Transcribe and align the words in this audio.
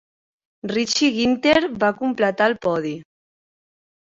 Richie 0.71 1.09
Ginther 1.17 1.59
va 1.85 1.91
completar 2.01 2.51
el 2.53 2.59
podi. 2.65 2.95